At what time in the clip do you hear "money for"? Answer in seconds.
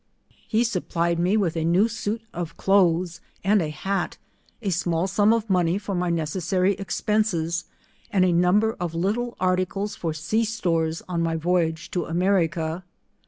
5.47-5.93